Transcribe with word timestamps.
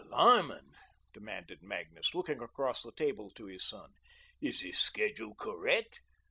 "Why, 0.09 0.17
Lyman," 0.37 0.71
demanded 1.13 1.61
Magnus, 1.61 2.15
looking 2.15 2.41
across 2.41 2.81
the 2.81 2.91
table 2.91 3.29
to 3.35 3.45
his 3.45 3.63
son, 3.63 3.91
"is 4.41 4.61
this 4.63 4.79
schedule 4.79 5.35
correct? 5.35 5.99